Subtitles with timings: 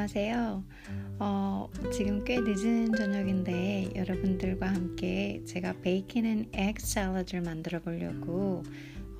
[0.00, 0.64] 안녕하세요.
[1.18, 8.62] 어, 지금 꽤 늦은 저녁인데 여러분들과 함께 제가 베이컨 and egg 샐러드를 만들어 보려고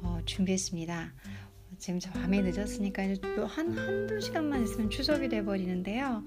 [0.00, 1.12] 어, 준비했습니다.
[1.76, 3.02] 지금 저 밤이 늦었으니까
[3.46, 6.24] 한 한두 시간만 있으면 추석이 돼 버리는데요.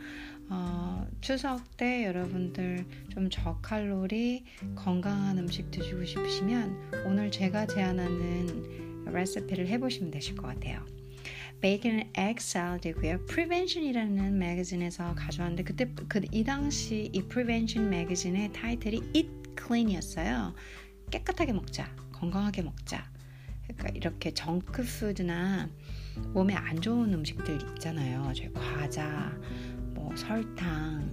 [0.50, 4.44] 어, 추석 때 여러분들 좀 저칼로리
[4.76, 10.86] 건강한 음식 드시고 싶으시면 오늘 제가 제안하는 레시피를 해보시면 되실 것 같아요.
[11.64, 13.26] 베이컨 and 샐러드고요.
[13.26, 20.54] Prevention이라는 매거진에서 가져왔는데 그때 그 이 당시 이 Prevention 매거진의 타이틀이 Eat Clean이었어요.
[21.10, 23.10] 깨끗하게 먹자, 건강하게 먹자.
[23.64, 25.70] 그러니까 이렇게 정크푸드나
[26.34, 28.34] 몸에 안 좋은 음식들 있잖아요.
[28.36, 29.34] 저희 과자,
[29.94, 31.10] 뭐 설탕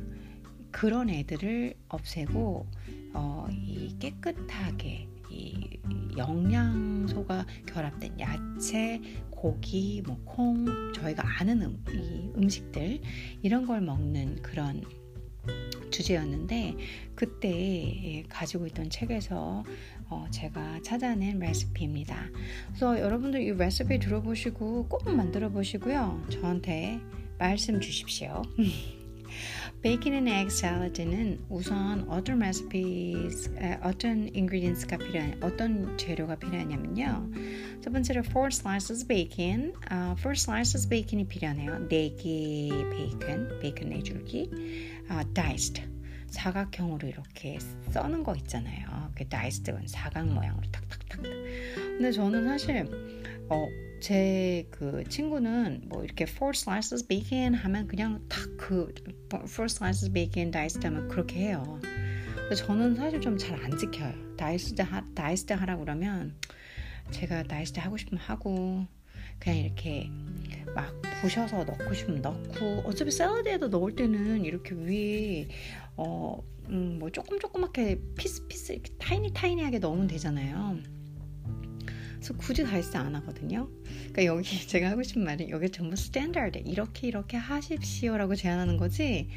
[0.72, 2.66] 그런 애들을 없애고
[3.12, 5.78] 어, 이 깨끗하게 이
[6.16, 9.00] 영양소가 결합된 야채,
[9.30, 13.00] 고기, 뭐 콩, 저희가 아는 음, 이 음식들
[13.42, 14.82] 이런 걸 먹는 그런
[15.90, 16.76] 주제였는데
[17.14, 19.64] 그때 가지고 있던 책에서
[20.08, 22.28] 어 제가 찾아낸 레시피입니다.
[22.68, 26.26] 그래서 여러분들 이 레시피 들어보시고 꼭 만들어 보시고요.
[26.30, 27.00] 저한테
[27.38, 28.42] 말씀 주십시오.
[29.82, 37.30] 베이컨 and egg 샐러드는 우선 어떤 recipes, 어떤 ingredients가 필요한, 어떤 재료가 필요하냐면요.
[37.80, 41.88] 첫 번째로 4 slices bacon, uh, 4 slices bacon이 필요하네요.
[41.88, 44.52] 4개 베이컨, 베이컨 4줄기,
[45.10, 45.82] uh, diced,
[46.26, 47.58] 사각형으로 이렇게
[47.90, 49.10] 써는 거 있잖아요.
[49.14, 51.22] 그 diced는 사각 모양으로 탁탁탁.
[51.22, 52.86] 근데 저는 사실
[53.48, 53.66] 어,
[54.00, 58.94] 제 그 친구는 뭐 이렇게 four slices bacon 하면 그냥 탁그
[59.44, 61.80] four slices bacon diced 하면 그렇게 해요.
[62.56, 64.36] 저는 사실 좀 잘 안 지켜요.
[64.36, 66.34] diced 하, diced 하라고 그러면
[67.10, 68.86] 제가 diced 하고 싶으면 하고
[69.38, 70.10] 그냥 이렇게
[70.74, 75.48] 막 부셔서 넣고 싶으면 넣고 어차피 샐러드에도 넣을 때는 이렇게 위에
[75.96, 80.78] 어, 음, 뭐 조금 조그맣게 piece piece tiny tiny하게 넣으면 되잖아요.
[82.20, 83.68] 그래서 굳이 dice 안 하거든요.
[84.12, 89.28] 그러니까 여기 제가 하고 싶은 말은 여기 전부 standard 이렇게 이렇게 하십시오라고 제안하는 거지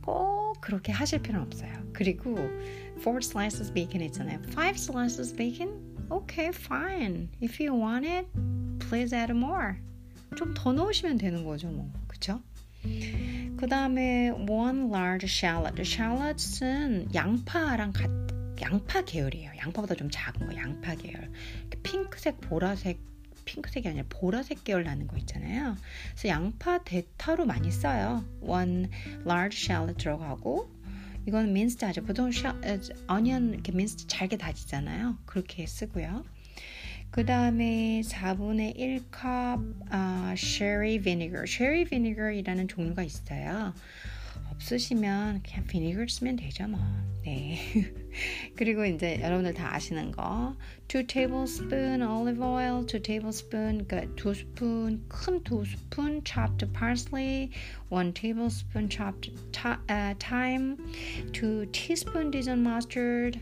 [0.00, 1.72] 꼭 그렇게 하실 필요는 없어요.
[1.92, 2.36] 그리고
[2.98, 4.40] four slices bacon 있잖아요.
[4.48, 5.70] five slices bacon?
[6.10, 7.28] Okay, fine.
[7.42, 8.26] If you want it,
[8.78, 9.76] please add more.
[10.36, 11.92] 좀 더 넣으시면 되는 거죠, 뭐.
[12.06, 12.40] 그쵸?
[13.56, 15.80] 그 다음에 one large shallot.
[15.80, 18.29] shallots는 양파랑 같
[18.60, 19.52] 양파 계열이에요.
[19.58, 21.30] 양파보다 좀 작은 거, 양파 계열.
[21.82, 23.00] 핑크색, 보라색,
[23.44, 25.76] 핑크색이 아니라 보라색 계열 나는 거 있잖아요.
[26.10, 28.24] 그래서 양파 대타로 많이 써요.
[28.40, 28.88] one
[29.24, 30.70] large shallot 들어가고
[31.26, 32.02] 이건 minced 하죠.
[32.02, 32.56] 보통 샤,
[33.06, 35.18] onion 이렇게 minced 잘게 다지잖아요.
[35.26, 36.24] 그렇게 쓰고요.
[37.10, 41.44] 그 다음에 4분의 1컵 아, sherry vinegar.
[41.44, 43.74] sherry vinegar이라는 종류가 있어요.
[44.59, 46.79] 없으시면 그냥 비니글 쓰면 되죠 뭐.
[47.25, 47.57] 네.
[48.55, 50.55] 그리고 이제 여러분들 다 아시는 거.
[50.87, 57.49] 2 tablespoon olive oil, 2 tablespoon 그러니까 두 스푼 큰 두 스푼 chopped parsley,
[57.89, 59.31] 1 tablespoon chopped
[59.89, 60.77] uh, thyme,
[61.33, 63.39] 2 teaspoon Dijon mustard.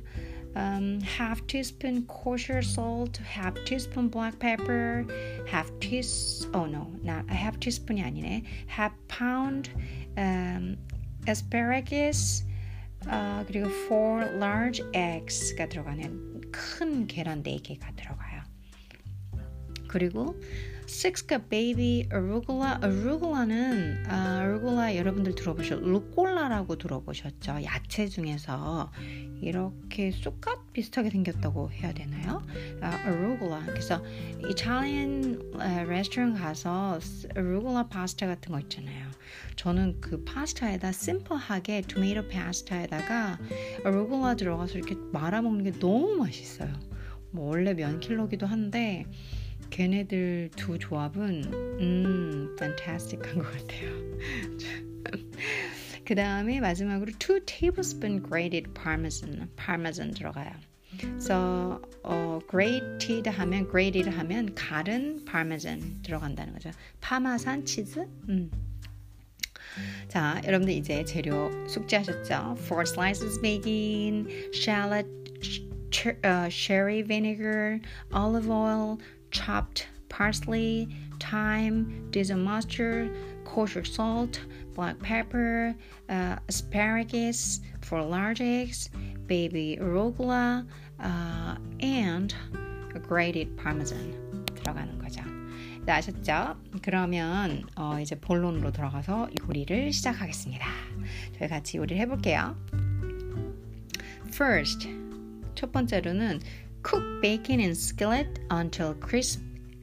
[0.56, 5.04] Um, half teaspoon kosher salt, half teaspoon black pepper,
[5.48, 9.72] half teaspoon oh no, not a half teaspoon이 아니네, half pound
[10.16, 10.78] um,
[11.29, 12.45] asparagus
[13.07, 18.28] 어, 그리고 four large eggs가 들어가는 큰 계란 4개가 들어가요.
[19.89, 20.39] 그리고
[20.89, 22.79] six cup baby arugula.
[22.83, 27.63] arugula는 아, arugula 여러분들 들어보셨 루꼴라라고 들어보셨죠?
[27.65, 28.91] 야채 중에서
[29.43, 32.43] 이렇게 쑥갓 비슷하게 생겼다고 해야 되나요?
[32.81, 33.67] 아, arugula.
[33.67, 34.03] 그래서
[34.49, 35.53] 이탈리안
[35.89, 37.01] 레스토랑 가서
[37.37, 39.11] arugula 파스타 같은 거 있잖아요.
[39.57, 43.39] 저는 그 파스타에다 심플하게 토마토 파스타에다가
[43.85, 46.73] arugula 들어가서 이렇게 말아 먹는 게 너무 맛있어요.
[47.31, 49.05] 뭐 원래 면 킬로기도 한데
[49.71, 51.45] 걔네들 두 조합은
[51.81, 53.91] 음, fantastic한 것 같아요.
[56.05, 60.51] 그 다음에 마지막으로 2 tablespoon grated parmesan, parmesan 들어가요.
[60.99, 66.71] 그래서 어, grated 하면 grated 하면 갈은 parmesan 들어간다는 거죠.
[67.01, 68.01] 파마산 치즈.
[68.29, 68.51] 음.
[70.09, 72.57] 자, 여러분들 이제 재료 숙지하셨죠?
[72.57, 75.07] 4 slices bacon, shallot,
[75.91, 77.81] ch- uh, sherry vinegar,
[78.13, 78.99] olive oil,
[79.39, 80.89] chopped parsley,
[81.21, 83.11] thyme, Dijon mustard,
[83.45, 84.41] kosher salt,
[84.75, 85.75] black pepper,
[86.09, 88.91] uh, asparagus, four large eggs,
[89.27, 90.67] baby arugula,
[91.01, 92.35] uh, and
[93.07, 95.23] grated parmesan 들어가는 거죠.
[95.85, 96.57] 네, 아셨죠?
[96.83, 100.67] 그러면 어, 이제 본론으로 들어가서 요리를 시작하겠습니다.
[101.39, 102.57] 저희 같이 요리를 해볼게요.
[104.27, 104.89] First,
[105.55, 106.41] 첫 번째로는
[106.89, 109.43] cook bacon in skillet until crisp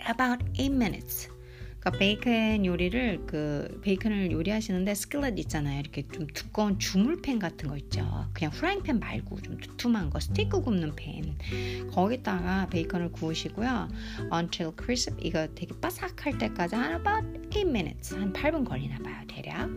[0.10, 1.30] about 8 minutes.
[1.80, 5.80] 그러니까 베이컨 요리를 그 베이컨을 요리하시는데 skillet 있잖아요.
[5.80, 8.28] 이렇게 좀 두꺼운 주물팬 같은 거 있죠.
[8.34, 11.38] 그냥 프라이팬 말고 좀 두툼한 거 스테이크 굽는 팬.
[11.92, 13.88] 거기다가 베이컨을 구우시고요.
[14.34, 19.16] until crisp 이거 되게 바삭할 때까지 한 about 8 minutes 한 8분 걸리나 봐요.
[19.28, 19.70] 대략.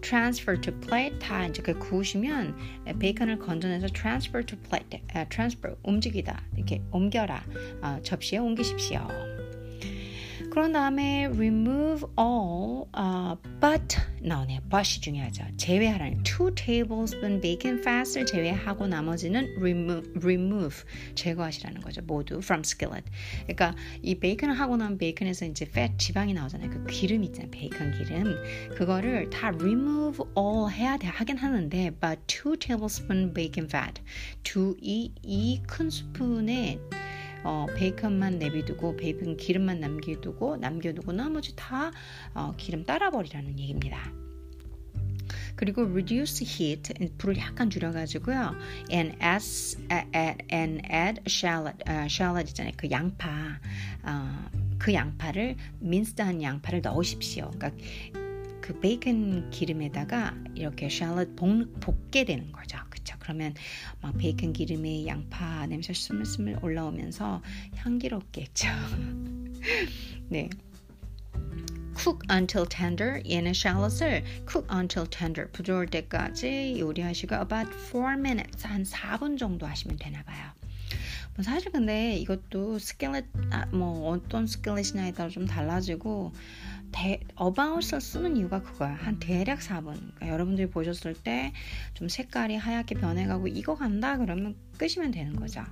[0.00, 2.56] Transfer to plate 다 이제 그 구우시면
[2.98, 7.44] 베이컨을 건져내서 transfer to plate, uh, transfer 움직이다 이렇게 옮겨라
[7.82, 9.06] 어, 접시에 옮기십시오.
[10.58, 14.58] 그런 다음에 remove all uh, but 나오네요.
[14.68, 15.44] but이 중요하죠.
[15.56, 20.84] 제외하라는 two tablespoon bacon fat을 제외하고 나머지는 remove, remove
[21.14, 22.02] 제거하시라는 거죠.
[22.02, 23.08] 모두 from skillet.
[23.46, 26.70] 그러니까 이 베이컨을 하고 나면 베이컨에서 이제 fat 지방이 나오잖아요.
[26.70, 27.52] 그 기름 있잖아요.
[27.52, 28.34] 베이컨 기름.
[28.74, 34.02] 그거를 다 remove all 해야 돼 하긴 하는데 but two tablespoon bacon fat
[34.42, 36.80] 두 이 이 큰 스푼의
[37.44, 41.90] 어, 베이컨만 내비두고 베이컨 기름만 남겨두고 남겨두고 나머지 다
[42.34, 44.12] 어, 기름 따라 버리라는 얘기입니다.
[45.56, 48.54] 그리고 reduce heat 불을 약간 줄여가지고요.
[48.92, 52.72] and add and add shallot uh, shallot 있잖아요.
[52.76, 53.58] 그 양파
[54.04, 57.50] 어, 그 양파를 민스한 양파를 넣으십시오.
[57.50, 57.72] 그러니까
[58.68, 62.76] 그 베이컨 기름에다가 이렇게 샬럿 볶 게 되는 거죠.
[62.90, 63.16] 그쵸?
[63.18, 63.54] 그러면
[64.02, 67.40] 막 베이컨 기름에 양파 냄새 스물스물 올라오면서
[67.76, 68.68] 향기롭겠죠.
[70.28, 70.50] 네.
[71.96, 78.82] cook until tender 얘는 샬롯을 cook until tender 부드러울 때까지 요리하시고 about 4 minutes 한
[78.82, 80.52] 4분 정도 하시면 되나 봐요.
[81.34, 86.32] 뭐 사실 근데 이것도 스켈렛 아, 뭐 어떤 스켈렛이냐에 따라 좀 달라지고
[86.92, 88.94] 대, about을 쓰는 이유가 그거야.
[88.94, 89.94] 한 대략 4분.
[89.94, 91.52] 그러니까 여러분들이 보셨을 때
[91.94, 95.62] 좀 색깔이 하얗게 변해가고 익어간다 그러면 끄시면 되는 거죠.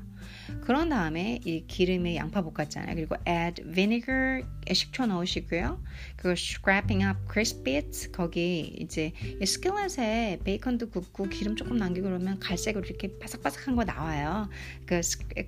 [0.63, 2.95] 그런 다음에 이 기름에 양파 볶았잖아요.
[2.95, 5.83] 그리고 add vinegar 식초 넣으시고요.
[6.17, 9.13] 그리고 scraping up crisp bits 거기 이제
[9.45, 14.49] 스킬렛에 베이컨도 굽고 기름 조금 남기고 그러면 갈색으로 이렇게 바삭바삭한 거 나와요.
[14.87, 15.01] 그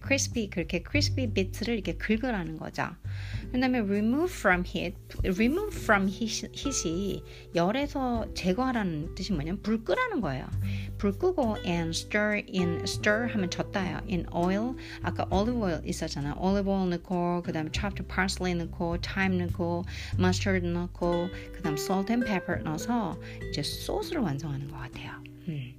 [0.07, 2.89] crispy 그렇게 crispy bits를 이렇게 긁으라는 거죠.
[3.53, 7.23] 그다음에 remove from heat, remove from heat이
[7.55, 10.47] 열에서 제거하라는 뜻이 뭐냐면 불 끄라는 거예요.
[10.99, 14.01] 불 끄고 and stir in stir 하면 젓다요.
[14.09, 16.35] in oil 아까 olive oil 있었잖아.
[16.37, 19.85] olive oil 넣고 그다음에 chopped parsley 넣고 thyme 넣고
[20.19, 23.19] mustard 넣고 그다음 salt and pepper 넣어서
[23.49, 25.23] 이제 소스를 완성하는 것 같아요.
[25.49, 25.75] 음.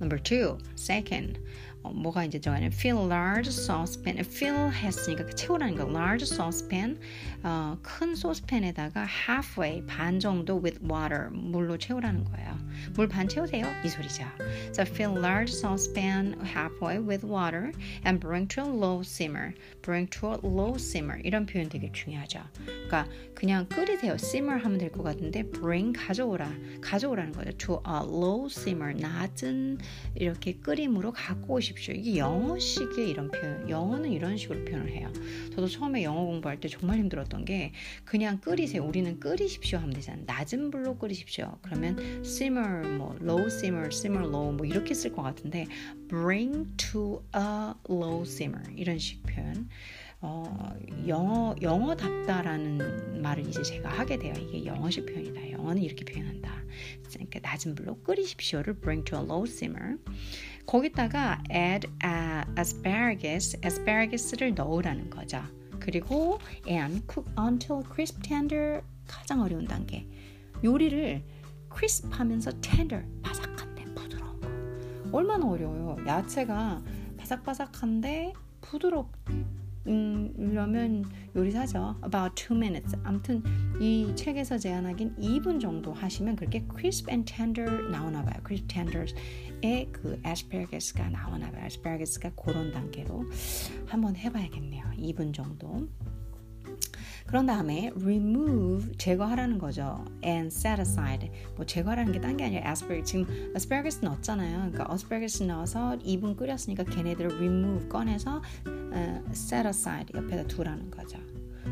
[0.00, 1.40] Number two, second.
[1.82, 4.18] 어, 뭐가 이제 정하냐면 fill large saucepan.
[4.18, 5.84] fill 했으니까 그 채우라는 거.
[5.88, 6.98] large saucepan.
[7.42, 12.58] 어, 큰 소스팬에다가 halfway 반 정도 with water 물로 채우라는 거예요.
[12.94, 14.24] 물 반 채우세요 이 소리죠.
[14.72, 17.72] So fill large saucepan halfway with water
[18.04, 19.54] and bring to a low simmer.
[19.82, 22.40] bring to a low simmer 이런 표현 되게 중요하죠.
[22.66, 24.14] 그러니까 그냥 끓이세요.
[24.14, 26.50] simmer 하면 될 것 같은데 bring 가져오라
[26.80, 27.52] 가져오라는 거죠.
[27.52, 29.78] to a low simmer 낮은
[30.16, 31.94] 이렇게 끓임으로 갖고 오십시오.
[31.94, 33.70] 이게 영어식의 이런 표현.
[33.70, 35.12] 영어는 이런 식으로 표현을 해요.
[35.54, 37.72] 저도 처음에 영어 공부할 때 정말 힘들었 들었던 게
[38.04, 38.84] 그냥 끓이세요.
[38.84, 40.24] 우리는 끓이십시오 하면 되잖아요.
[40.26, 41.58] 낮은 불로 끓이십시오.
[41.62, 45.66] 그러면 simmer, 뭐 low simmer, simmer low 뭐 이렇게 쓸 것 같은데
[46.08, 49.68] bring to a low simmer 이런 식 표현.
[50.22, 50.74] 어,
[51.06, 54.34] 영어 영어답다라는 말을 이제 제가 하게 돼요.
[54.38, 55.50] 이게 영어식 표현이다.
[55.52, 56.50] 영어는 이렇게 표현한다.
[57.08, 59.96] 그러니까 낮은 불로 끓이십시오를 bring to a low simmer.
[60.66, 65.42] 거기다가 add a, asparagus, asparagus를 넣으라는 거죠.
[65.80, 70.06] 그리고 and cook until crisp tender 가장 어려운 단계.
[70.62, 71.22] 요리를
[71.72, 74.48] crisp 하면서 tender 바삭한데 부드러운 거.
[75.12, 75.96] 얼마나 어려워요.
[76.06, 76.82] 야채가
[77.18, 79.10] 바삭바삭한데 부드럽
[79.86, 81.96] 음,려면 요리사죠.
[82.04, 82.96] About 2 minutes.
[83.02, 83.42] 아무튼
[83.80, 88.34] 이 책에서 제안하긴 2분 정도 하시면 그렇게 crisp and tender 나오나 봐요.
[88.46, 91.64] crisp tender의 그 asparagus,가 나오나 봐요.
[91.64, 93.24] asparagus,가 그런 단계로
[93.86, 94.84] 한번 해봐야겠네요.
[94.98, 95.88] 2분 정도.
[97.30, 100.04] 그런 다음에 remove 제거하라는 거죠.
[100.24, 104.56] and set aside 뭐 제거하라는 게 딴 게 아니라 asparagus 지금 asparagus 넣었잖아요.
[104.72, 111.18] 그러니까 asparagus 넣어서 2분 끓였으니까 걔네들을 remove 꺼내서 uh, set aside 옆에다 두라는 거죠.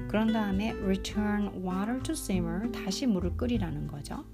[0.07, 4.25] 그런 다음에 return water to simmer 다시 물을 끓이라는 거죠.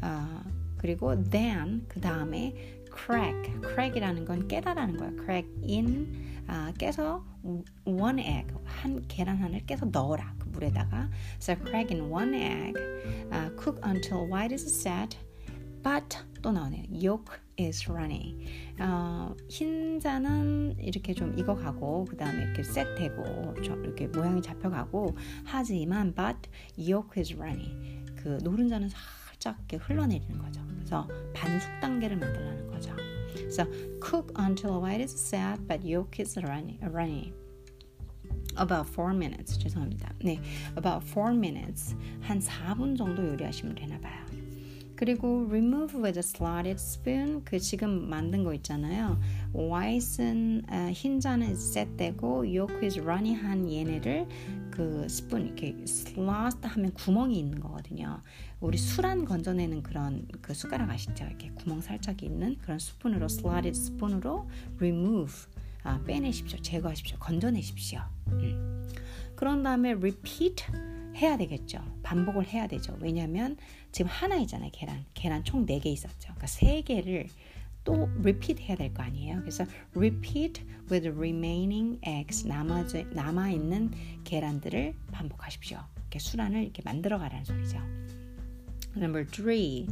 [0.00, 0.40] 어,
[0.78, 2.54] 그리고 then 그 다음에
[2.96, 5.12] crack crack이라는 건 깨다라는 거예요.
[5.16, 7.24] crack in 아, 깨서
[7.84, 11.08] one egg 한 계란 하나를 깨서 넣어라 그 물에다가
[11.40, 12.76] so crack in one egg
[13.32, 15.16] uh, cook until white is set
[15.82, 18.46] but 또 나오네요 yolk is runny
[18.78, 27.18] 어, 흰자는 이렇게 좀 익어가고 그 다음에 이렇게 셋되고 이렇게 모양이 잡혀가고 하지만 but yolk
[27.18, 32.94] is runny 그 노른자는 살짝 이렇게 흘러내리는 거죠 그래서 반숙 단계를 만들라는 거죠
[33.48, 33.66] So
[34.00, 36.78] cook until white is set but yolk is runny.
[36.82, 37.32] runny.
[38.58, 39.58] About 4 minutes.
[39.58, 40.12] 죄송합니다.
[40.22, 40.40] 네,
[40.76, 41.96] about 4 minutes.
[42.20, 44.22] 한 4분 정도 요리하시면 되나 봐요.
[45.02, 49.18] 그리고 remove with a slotted spoon 그 지금 만든 거 있잖아요.
[49.52, 54.28] white은 어, 흰자는 set되고 yolk is runny 한 얘네를
[54.70, 58.22] 그 스푼 이렇게 slot 하면 구멍이 있는 거거든요.
[58.60, 61.24] 우리 술안 건져내는 그런 그 숟가락 아시죠?
[61.24, 65.34] 이렇게 구멍 살짝 있는 그런 스푼으로 slotted 스푼으로 remove
[65.84, 68.00] 아, 빼내십시오, 제거하십시오, 건져내십시오.
[68.28, 68.88] 음.
[69.34, 70.64] 그런 다음에 repeat
[71.16, 71.80] 해야 되겠죠.
[72.02, 72.96] 반복을 해야 되죠.
[73.00, 73.56] 왜냐하면
[73.90, 74.70] 지금 하나이잖아요.
[74.72, 75.04] 계란.
[75.14, 76.32] 계란 총 4개 있었죠.
[76.34, 77.28] 그러니까 3개를
[77.84, 79.40] 또 repeat 해야 될 거 아니에요.
[79.40, 79.64] 그래서
[79.96, 83.90] repeat with remaining eggs 남아 남아 있는
[84.24, 85.78] 계란들을 반복하십시오.
[85.96, 87.78] 이렇게 수란을 이렇게 만들어 가라는 소리죠.
[88.96, 89.86] Number three,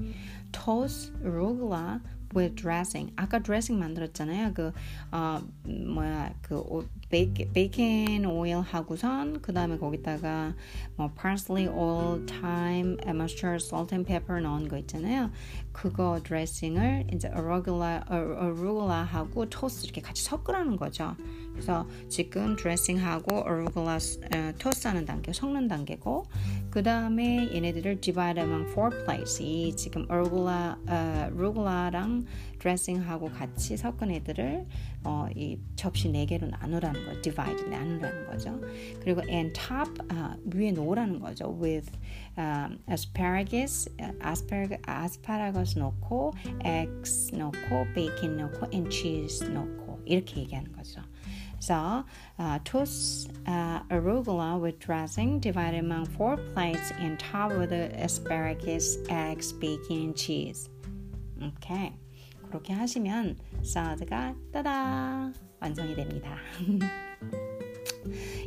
[0.52, 2.00] toss arugula
[2.34, 3.12] with dressing.
[3.16, 4.54] 아까 드레싱 만들었잖아요.
[4.54, 4.72] 그
[5.12, 10.54] 어, 뭐야 그 베이컨, 베이컨 오일 하고선 그 다음에 거기다가
[10.96, 15.30] 뭐 parsley oil, thyme, mustard, salt and pepper 넣은 거 있잖아요.
[15.72, 21.16] 그거 드레싱을 이제 arugula, arugula하고 toss 이렇게 같이 섞으라는 거죠.
[21.52, 26.26] 그래서 지금 드레싱하고 arugula 어, toss하는 단계, 섞는 단계고
[26.70, 29.42] 그 다음에 얘네들을 divide among four plates.
[29.42, 30.92] 이 지금 arugula, 어,
[31.26, 32.24] arugula랑
[32.60, 34.66] 드레싱하고 같이 섞은 애들을
[35.02, 38.60] 어, 이 접시 네 개로 나누라는 거, divide 나누라는 거죠.
[39.00, 41.58] 그리고 and top 아, 위에 놓으라는 거죠.
[41.60, 41.90] with
[42.38, 43.88] um, asparagus,
[44.24, 46.32] asparagus, asparagus 넣고
[46.64, 51.02] eggs 넣고 bacon 넣고 and cheese 넣고 이렇게 얘기하는 거죠.
[51.59, 52.05] So,
[52.37, 58.97] uh, toast uh, arugula with dressing divided among four plates and top with the asparagus,
[59.09, 60.69] eggs, bacon, and cheese.
[61.41, 61.91] Okay.
[62.49, 66.37] 그렇게 하시면 샐러드가 따다 완성이 됩니다.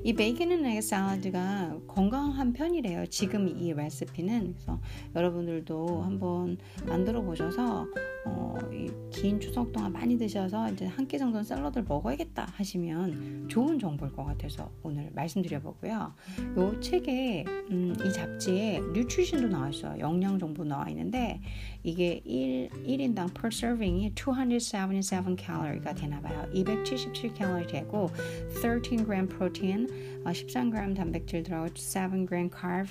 [0.04, 3.06] 이 베이컨 앤 에그 샐러드가 건강한 편이래요.
[3.08, 4.80] 지금 이 레시피는 그래서
[5.16, 7.88] 여러분들도 한번 만들어 보셔서
[8.26, 8.56] 어,
[9.12, 14.24] 긴 추석 동안 많이 드셔서 이제 한 끼 정도는 샐러드를 먹어야겠다 하시면 좋은 정보일 것
[14.24, 16.14] 같아서 오늘 말씀드려보고요.
[16.40, 20.00] 이 책에 음, 이 잡지에 뉴트리션도 나와 있어요.
[20.00, 21.42] 영양 정보 나와 있는데
[21.84, 26.50] 이게 1, 1인당 per serving이 277 칼로리가 되나 봐요.
[26.54, 28.10] 277 칼로리 되고
[28.62, 29.52] 13g 프
[30.24, 32.88] 로틴, 13g 단백질 들어가고 7g carb,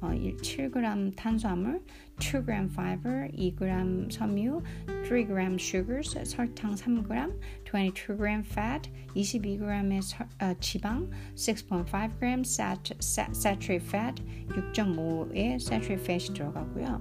[0.00, 1.80] 7g 탄수화물,
[2.18, 4.62] 2g fiber, 2g 섬유,
[5.08, 15.54] 3g sugars, 설탕 3g, 22g fat, 22g의 서, 어, 지방, 6.5g sat, saturated fat, 6.5의
[15.54, 17.00] saturated fat이 들어가고요.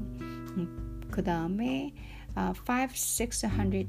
[0.57, 1.93] 음, 그 다음에
[2.35, 3.87] 아, 5,608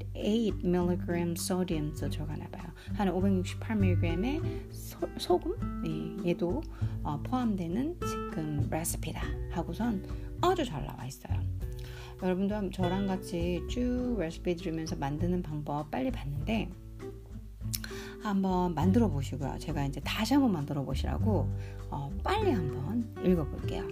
[0.63, 2.65] mg sodium도 들어가나 봐요.
[2.93, 6.61] 한 568mg의 소, 소금 네, 얘도
[7.03, 9.21] 어, 포함되는 지금 레시피다
[9.51, 10.05] 하고선
[10.41, 11.39] 아주 잘 나와 있어요.
[12.21, 16.69] 여러분도 저랑 같이 쭉 레시피 들으면서 만드는 방법 빨리 봤는데
[18.24, 19.58] 한번 만들어 보시고요.
[19.58, 21.50] 제가 이제 다시 한번 만들어 보시라고
[21.90, 23.84] 어, 빨리 한번 읽어 볼게요.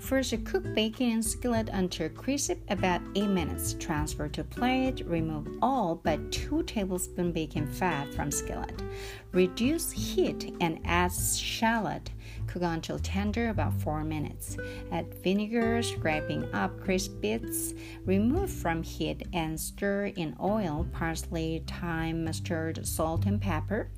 [0.00, 3.74] First, cook bacon in skillet until crisp about 8 minutes.
[3.78, 5.04] Transfer to plate.
[5.06, 8.82] Remove all but 2 tablespoon bacon fat from skillet.
[9.32, 12.10] Reduce heat and add shallot.
[12.47, 14.57] Cook until tender about 4 minutes.
[14.91, 17.73] Add vinegar, scraping up crisp bits.
[18.05, 23.89] Remove from heat and stir in oil, parsley, thyme, mustard, salt, and pepper.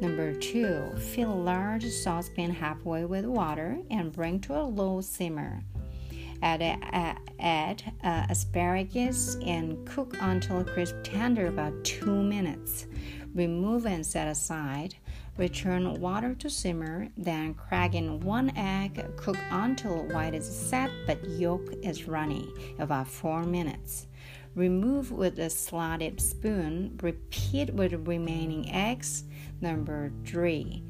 [0.00, 5.62] Number two, fill large saucepan halfway with water and bring to a low simmer.
[6.42, 6.62] Add,
[7.38, 12.86] add asparagus and cook until crisp tender about two minutes.
[13.34, 14.94] Remove and set aside.
[15.39, 19.03] Return water to simmer, then crack in one egg.
[19.17, 22.47] Cook until white is set but yolk is runny,
[22.79, 24.07] about four minutes.
[24.55, 26.97] Remove with a slotted spoon.
[27.03, 29.25] Repeat with the remaining eggs.
[29.59, 30.83] Number three,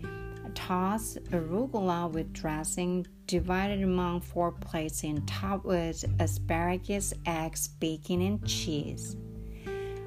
[0.53, 8.45] toss arugula with dressing divided among four plates and top with asparagus, eggs, bacon, and
[8.45, 9.17] cheese.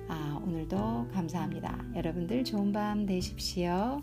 [0.09, 1.85] 아, 오늘도 감사합니다.
[1.95, 4.03] 여러분들 좋은 밤 되십시오.